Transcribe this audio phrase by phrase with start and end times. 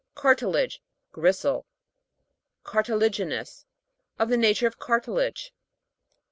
[0.15, 0.81] CAR'TILAGE.
[1.11, 1.67] Gristle.
[2.63, 3.65] CARTILA'GINOUS.
[4.17, 5.53] Of the nature of cartilage.